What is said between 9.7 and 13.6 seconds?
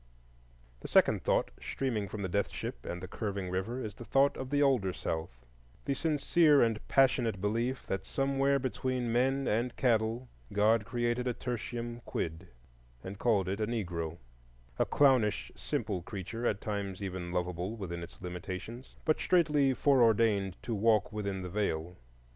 cattle, God created a tertium quid, and called it